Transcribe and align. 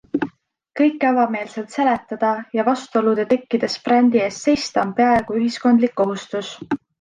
Kõike 0.79 1.09
avameelselt 1.09 1.75
seletada 1.75 2.31
ja 2.59 2.65
vastuolude 2.69 3.27
tekkides 3.35 3.77
brändi 3.85 4.23
eest 4.23 4.49
seista 4.51 4.87
on 4.87 4.95
peaaegu 5.01 5.39
ühiskondlik 5.43 5.95
kohustus. 6.03 6.53